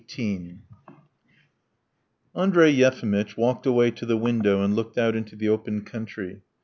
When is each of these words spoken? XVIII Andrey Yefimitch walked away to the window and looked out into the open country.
XVIII 0.09 0.57
Andrey 2.33 2.71
Yefimitch 2.71 3.37
walked 3.37 3.67
away 3.67 3.91
to 3.91 4.05
the 4.07 4.17
window 4.17 4.63
and 4.63 4.75
looked 4.75 4.97
out 4.97 5.15
into 5.15 5.35
the 5.35 5.49
open 5.49 5.81
country. 5.85 6.41